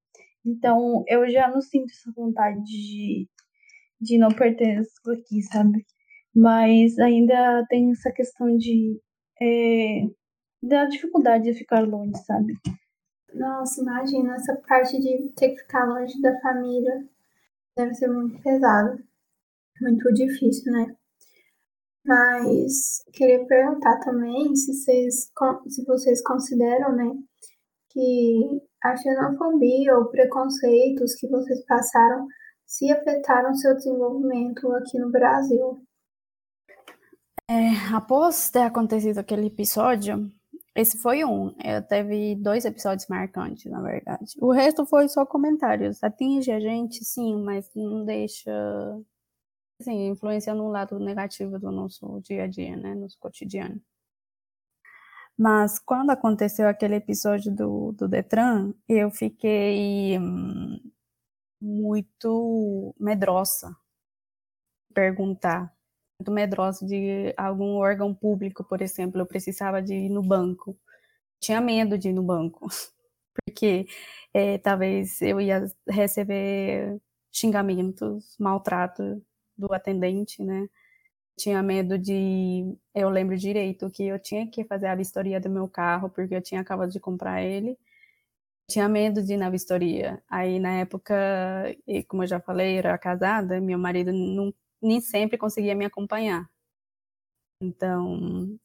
[0.46, 3.28] Então, eu já não sinto essa vontade de,
[4.00, 5.84] de não pertencer aqui, sabe?
[6.34, 9.00] Mas ainda tem essa questão de.
[9.42, 10.02] É,
[10.62, 12.58] da dificuldade de ficar longe, sabe?
[13.34, 17.06] Nossa, imagina essa parte de ter que ficar longe da família.
[17.76, 19.02] Deve ser muito pesado.
[19.80, 20.94] Muito difícil, né?
[22.04, 25.30] Mas queria perguntar também se vocês,
[25.68, 27.12] se vocês consideram, né,
[27.90, 32.26] que a xenofobia ou preconceitos que vocês passaram
[32.66, 35.82] se afetaram seu desenvolvimento aqui no Brasil.
[37.48, 40.32] É, após ter acontecido aquele episódio,
[40.74, 41.54] esse foi um.
[41.64, 44.34] Eu teve dois episódios marcantes, na verdade.
[44.40, 46.02] O resto foi só comentários.
[46.02, 48.50] Atinge a gente, sim, mas não deixa
[49.80, 53.80] assim, influenciando um lado negativo do nosso dia a dia, né, nosso cotidiano.
[55.36, 60.78] Mas quando aconteceu aquele episódio do, do Detran, eu fiquei hum,
[61.60, 63.74] muito medrosa
[64.92, 65.74] perguntar,
[66.20, 70.76] muito medrosa de algum órgão público, por exemplo, eu precisava de ir no banco.
[71.40, 72.68] Tinha medo de ir no banco,
[73.46, 73.86] porque
[74.34, 77.00] é, talvez eu ia receber
[77.32, 79.22] xingamentos, maltrato
[79.56, 80.68] do atendente, né?
[81.38, 82.76] Tinha medo de.
[82.94, 86.42] Eu lembro direito que eu tinha que fazer a vistoria do meu carro, porque eu
[86.42, 87.78] tinha acabado de comprar ele.
[88.68, 90.22] Tinha medo de ir na vistoria.
[90.30, 91.14] Aí, na época,
[92.08, 96.48] como eu já falei, era casada, meu marido não, nem sempre conseguia me acompanhar.
[97.62, 98.58] Então,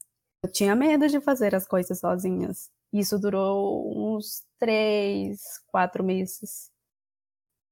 [0.44, 2.72] eu tinha medo de fazer as coisas sozinhas.
[2.94, 6.72] Isso durou uns três, quatro meses.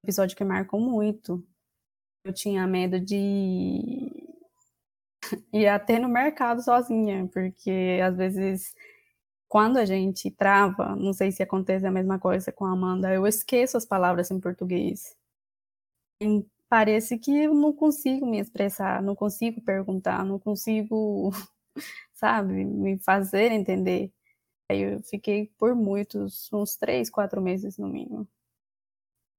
[0.04, 1.46] Episódio que marcou muito
[2.24, 4.12] eu tinha medo de
[5.54, 8.74] ir até no mercado sozinha, porque às vezes
[9.50, 13.28] quando a gente trava, não sei se acontece a mesma coisa com a Amanda, eu
[13.28, 15.16] esqueço as palavras em português.
[16.74, 21.30] Parece que eu não consigo me expressar, não consigo perguntar, não consigo,
[22.16, 24.12] sabe, me fazer entender.
[24.68, 28.28] Aí eu fiquei por muitos, uns três, quatro meses no mínimo.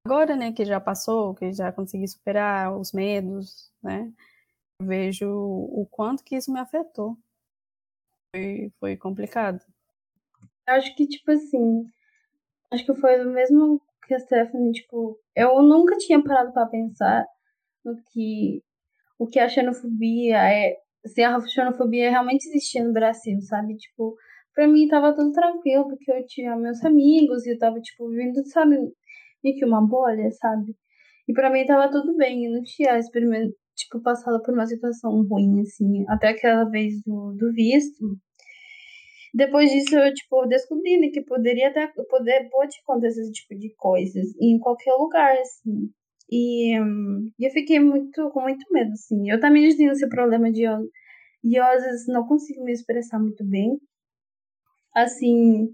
[0.05, 4.13] Agora, né, que já passou, que já consegui superar os medos, né,
[4.81, 7.17] vejo o quanto que isso me afetou.
[8.33, 9.59] Foi, foi complicado.
[10.65, 11.91] Acho que, tipo assim,
[12.71, 17.25] acho que foi o mesmo que a Stephanie, tipo, eu nunca tinha parado para pensar
[17.83, 18.61] no que
[19.19, 23.75] o que a xenofobia é, se a xenofobia realmente existia no Brasil, sabe?
[23.77, 24.15] Tipo,
[24.53, 28.45] pra mim tava tudo tranquilo, porque eu tinha meus amigos e eu tava, tipo, vivendo,
[28.47, 28.77] sabe,
[29.43, 30.75] meio que uma bolha, sabe?
[31.27, 32.99] E para mim tava tudo bem, eu não tinha
[33.75, 38.17] tipo, passado por uma situação ruim, assim, até aquela vez do, do visto.
[39.35, 43.69] Depois disso, eu, tipo, descobri né, que poderia até, poder, pode acontecer esse tipo de
[43.75, 45.91] coisas em qualquer lugar, assim.
[46.31, 49.29] E, um, eu fiquei muito, com muito medo, assim.
[49.29, 50.77] Eu também tenho esse problema de eu,
[51.43, 53.77] de eu, às vezes, não consigo me expressar muito bem.
[54.95, 55.67] Assim,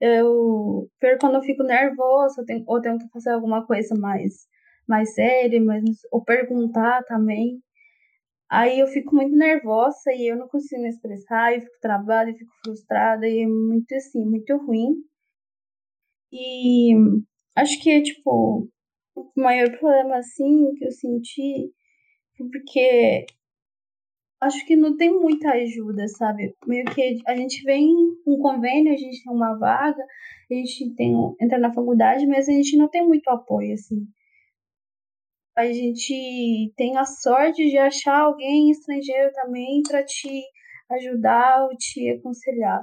[0.00, 0.88] eu
[1.20, 4.46] quando eu fico nervosa, ou tenho que fazer alguma coisa mais,
[4.88, 7.60] mais séria, mais, ou perguntar também.
[8.50, 12.36] Aí eu fico muito nervosa e eu não consigo me expressar, eu fico travada, eu
[12.36, 14.94] fico frustrada, e é muito assim, muito ruim.
[16.32, 16.92] E
[17.56, 18.68] acho que, tipo,
[19.16, 21.72] o maior problema, assim, que eu senti
[22.52, 23.26] porque
[24.40, 26.54] acho que não tem muita ajuda, sabe?
[26.66, 27.88] Meio que a gente vem
[28.26, 30.02] um convênio, a gente tem uma vaga,
[30.50, 34.06] a gente tem entra na faculdade, mas a gente não tem muito apoio assim.
[35.56, 40.42] A gente tem a sorte de achar alguém estrangeiro também para te
[40.90, 42.80] ajudar ou te aconselhar.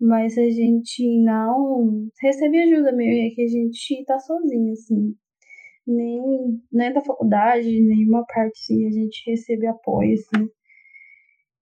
[0.00, 5.14] Mas a gente não recebe ajuda meio que a gente tá sozinho, assim.
[5.86, 6.20] Nem,
[6.72, 10.48] nem da faculdade, nenhuma parte assim, a gente recebe apoio, assim.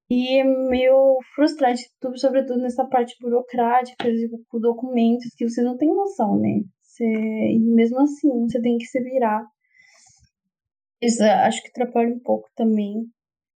[0.09, 1.83] E é meio frustrante,
[2.17, 4.09] sobretudo nessa parte burocrática,
[4.49, 6.61] com documentos que você não tem noção, né?
[6.83, 9.45] Você, e mesmo assim, você tem que se virar.
[11.01, 13.07] Isso acho que atrapalha um pouco também.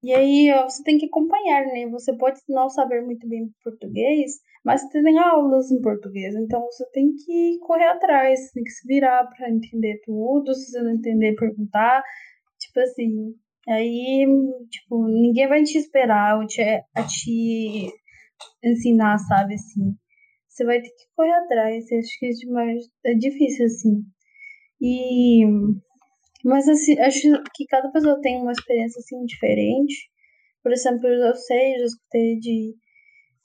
[0.02, 1.86] E aí você tem que acompanhar, né?
[1.90, 4.32] Você pode não saber muito bem português,
[4.64, 9.26] mas tem aulas em português, então você tem que correr atrás, tem que se virar
[9.26, 12.02] para entender tudo, se você não entender, perguntar,
[12.58, 13.34] tipo assim.
[13.68, 14.26] Aí,
[14.70, 17.90] tipo, ninguém vai te esperar ou te, a te
[18.64, 19.94] ensinar, sabe, assim.
[20.48, 24.02] Você vai ter que correr atrás, acho que é demais, é difícil, assim.
[24.80, 25.44] E
[26.44, 27.20] mas assim, acho
[27.54, 30.10] que cada pessoa tem uma experiência assim diferente.
[30.62, 32.74] Por exemplo, eu sei, eu já escutei de.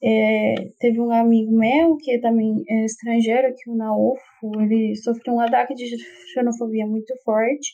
[0.03, 5.39] É, teve um amigo meu que também é estrangeiro aqui na UFO, ele sofreu um
[5.39, 5.85] ataque de
[6.33, 7.73] xenofobia muito forte.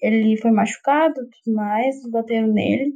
[0.00, 2.92] Ele foi machucado tudo mais, bateram nele.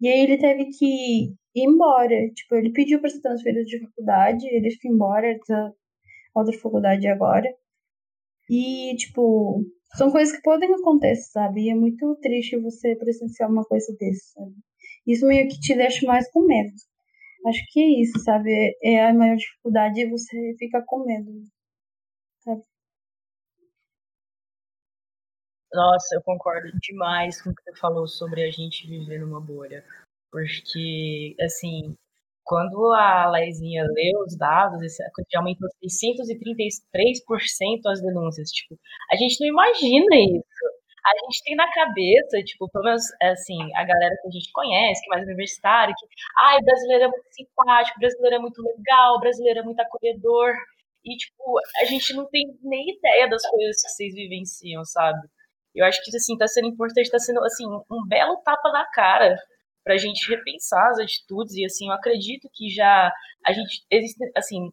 [0.00, 2.14] E aí ele teve que ir embora.
[2.34, 5.72] Tipo, ele pediu para ser transferido de faculdade, ele foi embora da
[6.34, 7.48] outra faculdade agora.
[8.50, 9.64] E, tipo,
[9.96, 11.62] são coisas que podem acontecer, sabe?
[11.62, 14.54] E é muito triste você presenciar uma coisa desse, sabe?
[15.06, 16.72] Isso meio que te deixa mais com medo.
[17.46, 18.76] Acho que é isso, sabe?
[18.82, 21.30] É a maior dificuldade é você ficar com medo,
[22.40, 22.62] sabe?
[25.72, 29.84] Nossa, eu concordo demais com o que você falou sobre a gente viver numa bolha.
[30.30, 31.96] Porque, assim,
[32.44, 35.02] quando a Laizinha leu os dados, esse
[35.34, 38.50] aumentou 633% as denúncias.
[38.50, 38.78] Tipo,
[39.10, 40.44] a gente não imagina isso.
[41.04, 45.02] A gente tem na cabeça, tipo, pelo menos, assim, a galera que a gente conhece,
[45.02, 46.06] que é mais universitário, que,
[46.38, 50.52] ai, brasileiro é muito simpático, brasileiro é muito legal, brasileiro é muito acolhedor.
[51.04, 55.18] E, tipo, a gente não tem nem ideia das coisas que vocês vivenciam, sabe?
[55.74, 59.36] Eu acho que, assim, tá sendo importante, tá sendo, assim, um belo tapa na cara
[59.84, 63.12] para a gente repensar as atitudes e assim eu acredito que já
[63.46, 64.70] a gente existe assim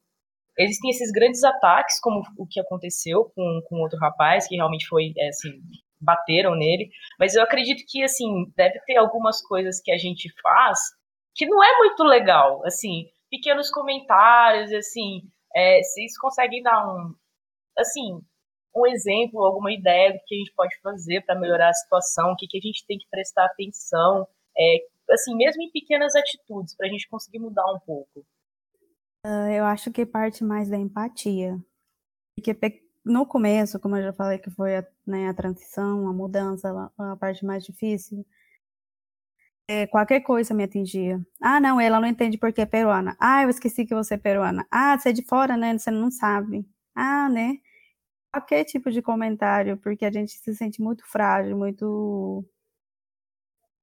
[0.58, 5.14] existem esses grandes ataques como o que aconteceu com, com outro rapaz que realmente foi
[5.18, 5.62] é, assim
[6.00, 10.80] bateram nele mas eu acredito que assim deve ter algumas coisas que a gente faz
[11.36, 15.22] que não é muito legal assim pequenos comentários assim
[15.54, 17.14] é, vocês conseguem dar um
[17.78, 18.22] assim
[18.74, 22.36] um exemplo alguma ideia do que a gente pode fazer para melhorar a situação o
[22.36, 24.78] que, que a gente tem que prestar atenção é,
[25.12, 28.26] assim, mesmo em pequenas atitudes, para a gente conseguir mudar um pouco?
[29.26, 31.60] Uh, eu acho que parte mais da empatia.
[32.36, 36.92] Porque no começo, como eu já falei, que foi a, né, a transição, a mudança,
[36.98, 38.26] a, a parte mais difícil,
[39.68, 41.22] é, qualquer coisa me atingia.
[41.42, 43.16] Ah, não, ela não entende porque é peruana.
[43.20, 44.68] Ah, eu esqueci que você é peruana.
[44.72, 45.78] Ah, você é de fora, né?
[45.78, 46.66] Você não sabe.
[46.96, 47.58] Ah, né?
[48.34, 52.46] Qualquer tipo de comentário, porque a gente se sente muito frágil, muito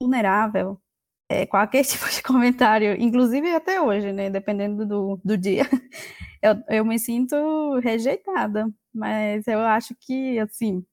[0.01, 0.81] vulnerável
[1.29, 4.31] é, qualquer tipo de comentário, inclusive até hoje, né?
[4.31, 5.65] Dependendo do, do dia,
[6.43, 8.69] eu, eu me sinto rejeitada.
[8.93, 10.85] Mas eu acho que, assim,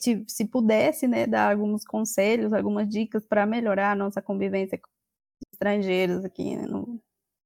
[0.00, 4.90] se, se pudesse, né, dar alguns conselhos, algumas dicas para melhorar a nossa convivência com
[5.52, 7.00] estrangeiros aqui né, no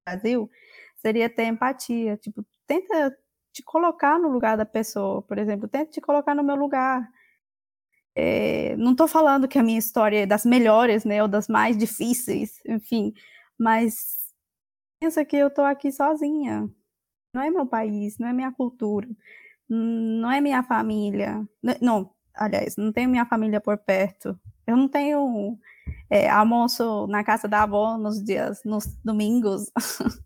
[0.07, 0.51] Brasil,
[0.99, 2.17] seria ter empatia.
[2.17, 3.17] Tipo, tenta
[3.53, 7.09] te colocar no lugar da pessoa, por exemplo, tenta te colocar no meu lugar
[8.15, 11.77] é, não estou falando que a minha história é das melhores, né, ou das mais
[11.77, 13.13] difíceis, enfim,
[13.59, 14.33] mas
[15.01, 16.69] pensa que eu estou aqui sozinha.
[17.35, 19.09] Não é meu país, não é minha cultura,
[19.69, 21.47] não é minha família.
[21.81, 24.39] Não, aliás, não tenho minha família por perto.
[24.67, 25.59] Eu não tenho
[26.11, 29.71] é, almoço na casa da avó nos dias, nos domingos.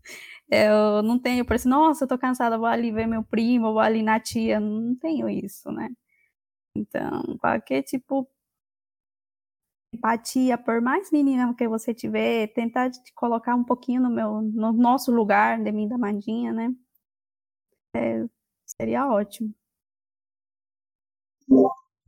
[0.51, 3.81] eu não tenho, por isso, nossa, eu tô cansada, vou ali ver meu primo, vou
[3.81, 4.61] ali na tia.
[4.61, 5.91] Não tenho isso, né?
[6.77, 8.29] Então, qualquer tipo
[9.95, 14.73] empatia, por mais menina que você tiver, tentar te colocar um pouquinho no meu, no
[14.73, 16.75] nosso lugar, de mim da Mandinha, né?
[17.95, 18.25] É,
[18.67, 19.55] seria ótimo.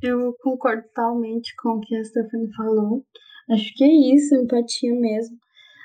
[0.02, 3.04] Eu concordo totalmente com o que a Stephanie falou.
[3.50, 5.38] Acho que é isso, empatia mesmo.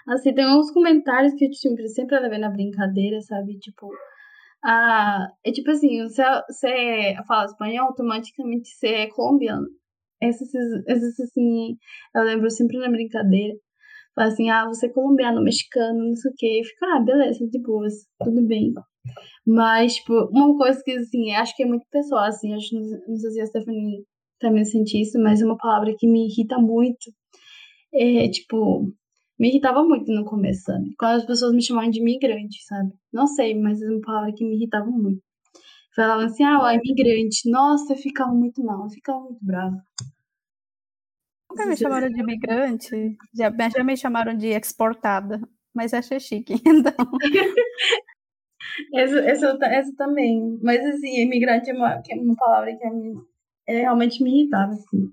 [0.07, 3.57] Assim, tem uns comentários que eu sempre, sempre levei na brincadeira, sabe?
[3.59, 3.89] Tipo,
[4.63, 9.67] ah, é tipo assim, você, você fala espanhol, automaticamente você é colombiano.
[10.21, 10.49] Essas,
[10.87, 11.77] essas assim,
[12.15, 13.55] eu lembro sempre na brincadeira.
[14.15, 16.59] Fala assim, ah, você é colombiano, mexicano, não sei o que.
[16.59, 17.93] Eu fico, ah, beleza, de boas,
[18.23, 18.73] tudo bem.
[19.45, 22.75] Mas, tipo, uma coisa que, assim, acho que é muito pessoal, assim, acho
[23.07, 24.05] não sei se a Stephanie
[24.39, 27.11] também sente isso, mas uma palavra que me irrita muito.
[27.93, 28.93] É, tipo,
[29.41, 30.93] me irritava muito no começo, sabe?
[30.99, 32.93] Quando as pessoas me chamavam de imigrante, sabe?
[33.11, 35.19] Não sei, mas é uma palavra que me irritava muito.
[35.95, 37.49] Falavam assim, ah, é imigrante.
[37.49, 39.83] Nossa, eu ficava muito mal, eu ficava muito brava.
[41.49, 45.41] Nunca me chamaram de imigrante, já, já me chamaram de exportada,
[45.73, 46.93] mas achei chique, então.
[48.93, 50.59] essa, essa, essa também.
[50.61, 55.11] Mas assim, imigrante é uma, é uma palavra que é, é realmente me irritava, assim.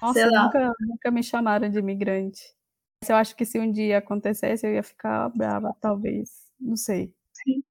[0.00, 2.59] Nossa, nunca, nunca me chamaram de imigrante.
[3.08, 6.30] Eu acho que se um dia acontecesse, eu ia ficar brava, talvez.
[6.60, 7.12] Não sei.
[7.32, 7.62] Sim.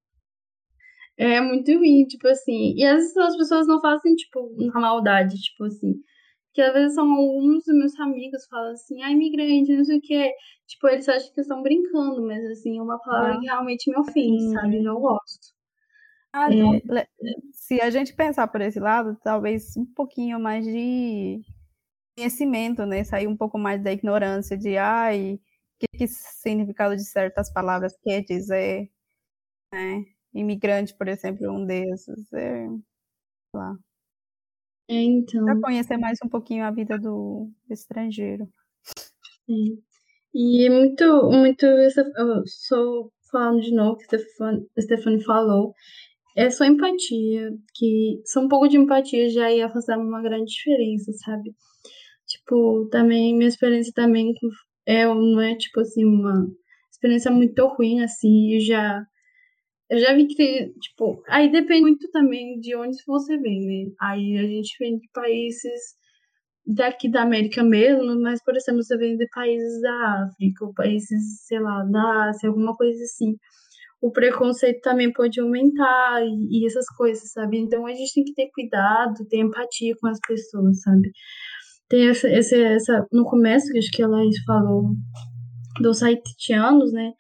[1.18, 2.74] É muito ruim, tipo assim.
[2.76, 6.02] E às vezes as pessoas não fazem, tipo, na maldade, tipo assim.
[6.54, 10.02] Que às vezes são alguns dos meus amigos falam assim, ah, imigrante, não sei o
[10.02, 10.32] que.
[10.68, 13.40] Tipo, eles acham que estão brincando, mas assim, é uma palavra ah.
[13.40, 14.78] que realmente me ofende, sabe?
[14.78, 15.54] Eu não gosto.
[16.34, 17.08] Ah, é.
[17.52, 21.42] Se a gente pensar por esse lado, talvez um pouquinho mais de
[22.20, 23.04] conhecimento, né?
[23.04, 25.40] Sair um pouco mais da ignorância de, ai, o
[25.80, 28.92] que, que significado de certas palavras quer dizer,
[29.74, 30.04] né?
[30.34, 32.32] Imigrante, por exemplo, um desses.
[32.34, 32.68] É,
[33.56, 33.76] lá.
[34.90, 35.46] É, então.
[35.46, 38.48] Para conhecer mais um pouquinho a vida do estrangeiro.
[39.50, 39.90] É.
[40.34, 45.74] E é muito, muito, eu sou falando de novo que a Stephanie falou,
[46.36, 51.12] é só empatia, que só um pouco de empatia já ia fazer uma grande diferença,
[51.14, 51.56] sabe?
[52.50, 54.34] Tipo, também, minha experiência também
[54.88, 56.48] é, não é, tipo assim, uma
[56.92, 59.04] experiência muito ruim, assim, eu já
[59.90, 63.92] eu já vi que, tipo, aí depende muito também de onde você vem, né?
[64.02, 65.82] Aí a gente vem de países
[66.66, 71.46] daqui da América mesmo, mas, por exemplo, você vem de países da África, ou países,
[71.48, 73.36] sei lá, da Ásia, alguma coisa assim.
[74.02, 77.60] O preconceito também pode aumentar e, e essas coisas, sabe?
[77.60, 81.12] Então a gente tem que ter cuidado, ter empatia com as pessoas, sabe?
[81.90, 84.92] Tem essa, essa, essa no começo, acho que a Laís falou
[85.82, 87.14] dos haitianos, né?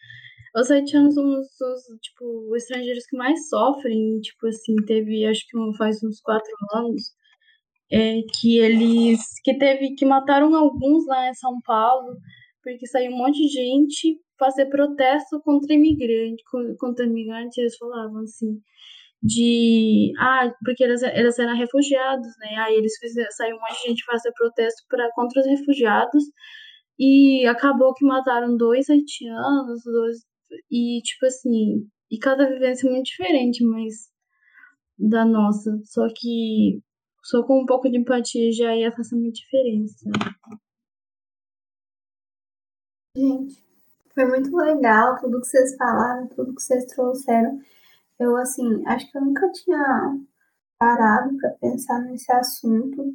[0.56, 5.78] Os haitianos são os, os, tipo, estrangeiros que mais sofrem, tipo assim, teve, acho que
[5.78, 7.14] faz uns quatro anos,
[7.92, 12.18] é, que eles, que teve, que mataram alguns lá em São Paulo,
[12.64, 16.44] porque saiu um monte de gente fazer protesto contra imigrante,
[16.80, 18.60] contra imigrante, eles falavam assim,
[19.22, 23.90] de, ah, porque eles, eles eram refugiados, né, aí eles fizeram, saiu um monte de
[23.90, 26.24] gente fazer protesto para contra os refugiados,
[27.00, 30.18] e acabou que mataram dois haitianos, dois,
[30.72, 34.10] e, tipo assim, e cada vivência é muito diferente, mas
[34.98, 35.80] da nossa.
[35.86, 36.82] Só que
[37.24, 40.10] só com um pouco de empatia já ia fazer muita diferença.
[43.16, 43.64] Gente,
[44.14, 47.60] foi muito legal tudo que vocês falaram, tudo que vocês trouxeram.
[48.20, 50.20] Eu, assim, acho que eu nunca tinha
[50.78, 53.14] parado para pensar nesse assunto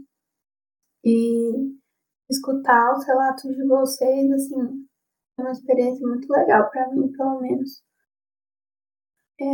[1.05, 1.77] e
[2.31, 4.87] escutar os relatos de vocês, assim,
[5.39, 7.83] é uma experiência muito legal para mim, pelo menos.
[9.41, 9.45] É,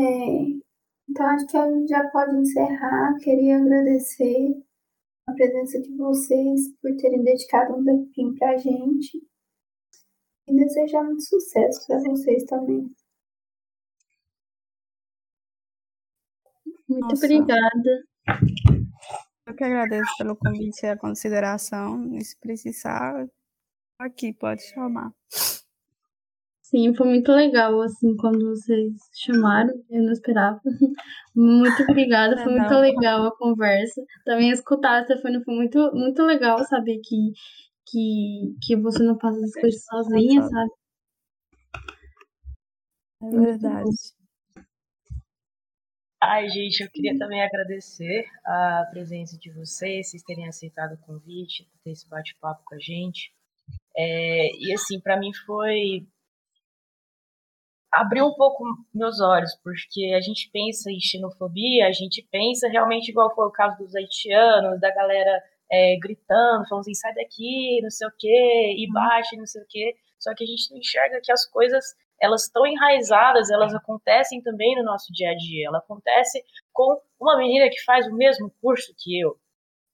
[1.09, 3.16] então, acho que a gente já pode encerrar.
[3.18, 4.62] Queria agradecer
[5.26, 9.18] a presença de vocês por terem dedicado um tempinho para a gente
[10.48, 12.90] e desejar muito sucesso para vocês também.
[16.91, 17.24] Muito Nossa.
[17.24, 18.05] obrigada.
[19.47, 22.12] Eu que agradeço pelo convite e a consideração.
[22.16, 23.28] E se precisar,
[23.97, 25.12] aqui, pode chamar.
[26.62, 30.61] Sim, foi muito legal, assim, quando vocês chamaram, eu não esperava.
[31.34, 34.03] Muito obrigada, foi muito legal a conversa.
[34.24, 37.32] Também escutar a Stefania foi muito, muito legal saber que,
[37.86, 40.70] que, que você não passa as coisas sozinha, sabe?
[43.22, 44.20] É verdade.
[46.23, 51.66] Ai, gente, eu queria também agradecer a presença de vocês, vocês terem aceitado o convite,
[51.83, 53.33] ter esse bate-papo com a gente.
[53.97, 56.07] É, e assim, para mim foi
[57.91, 58.64] abriu um pouco
[58.95, 63.51] meus olhos, porque a gente pensa em xenofobia, a gente pensa realmente igual foi o
[63.51, 65.43] caso dos haitianos, da galera
[65.73, 68.93] é, gritando, falando assim, sai daqui, não sei o quê, e uhum.
[68.93, 69.97] baixa, não sei o quê.
[70.18, 71.85] Só que a gente não enxerga que as coisas,
[72.21, 75.68] elas estão enraizadas, elas acontecem também no nosso dia a dia.
[75.68, 76.43] Ela acontece
[76.73, 79.37] com uma menina que faz o mesmo curso que eu.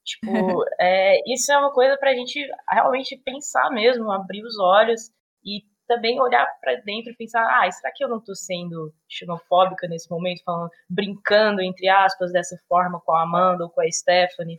[0.05, 0.27] Tipo,
[0.81, 5.11] é, isso é uma coisa para a gente realmente pensar mesmo, abrir os olhos
[5.45, 9.87] e também olhar para dentro e pensar, ah, será que eu não estou sendo xenofóbica
[9.87, 14.57] nesse momento, falando, brincando entre aspas dessa forma com a Amanda ou com a Stephanie?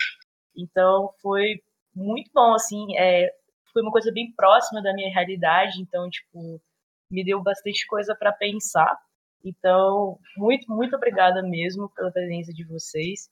[0.55, 1.61] Então foi
[1.93, 3.30] muito bom, assim, é,
[3.74, 6.61] foi uma coisa bem próxima da minha realidade, então tipo
[7.09, 8.97] me deu bastante coisa para pensar.
[9.43, 13.29] Então muito muito obrigada mesmo pela presença de vocês.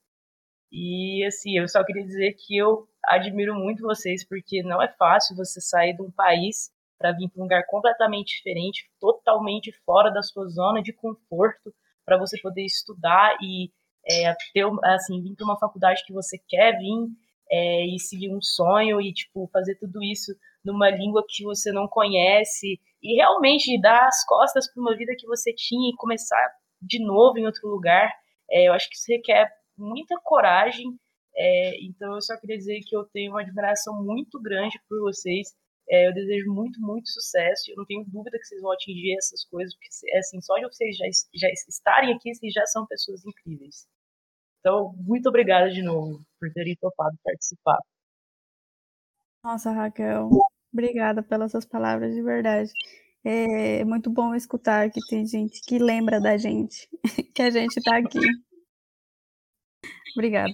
[0.72, 5.36] E assim, eu só queria dizer que eu admiro muito vocês porque não é fácil
[5.36, 10.22] você sair de um país para vir para um lugar completamente diferente, totalmente fora da
[10.24, 11.74] sua zona de conforto,
[12.06, 13.72] para você poder estudar e
[14.10, 17.10] é, ter, assim, vir para uma faculdade que você quer vir
[17.50, 21.88] é, e seguir um sonho e, tipo, fazer tudo isso numa língua que você não
[21.88, 26.44] conhece e realmente dar as costas para uma vida que você tinha e começar
[26.82, 28.12] de novo em outro lugar.
[28.50, 30.86] É, eu acho que isso requer muita coragem
[31.38, 35.50] É, então eu só queria dizer que eu tenho uma admiração muito grande por vocês.
[35.90, 37.72] É, eu desejo muito, muito sucesso.
[37.72, 40.98] Eu não tenho dúvida que vocês vão atingir essas coisas, porque assim, só de vocês
[40.98, 43.86] já, já estarem aqui, vocês já são pessoas incríveis.
[44.60, 47.80] Então, muito obrigada de novo por terem topado participar.
[49.44, 50.30] Nossa, Raquel,
[50.76, 52.70] obrigada pelas suas palavras de verdade.
[53.24, 56.88] É muito bom escutar que tem gente que lembra da gente,
[57.34, 58.20] que a gente está aqui.
[60.16, 60.54] Obrigada.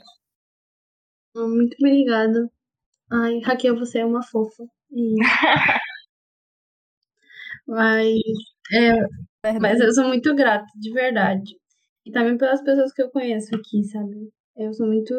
[1.36, 2.49] Muito obrigada.
[3.11, 4.63] Ai, Raquel, você é uma fofa.
[4.91, 5.15] E...
[7.67, 8.19] mas,
[8.74, 11.55] é, mas eu sou muito grata, de verdade.
[12.05, 14.32] E também pelas pessoas que eu conheço aqui, sabe?
[14.55, 15.13] Eu sou muito.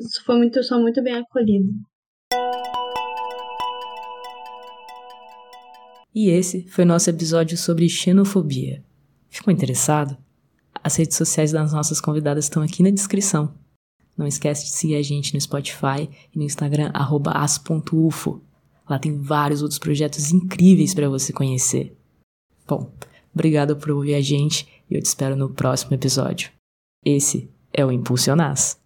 [0.00, 1.68] Sou muito, sou muito bem acolhida.
[6.14, 8.82] E esse foi nosso episódio sobre xenofobia.
[9.28, 10.16] Ficou interessado?
[10.82, 13.54] As redes sociais das nossas convidadas estão aqui na descrição.
[14.16, 18.42] Não esquece de seguir a gente no Spotify e no Instagram as.ufo.
[18.88, 21.96] Lá tem vários outros projetos incríveis para você conhecer.
[22.66, 22.90] Bom,
[23.34, 26.50] obrigado por ouvir a gente e eu te espero no próximo episódio.
[27.04, 28.80] Esse é o Impulsionaz.